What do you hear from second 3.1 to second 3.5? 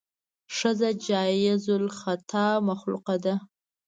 ده.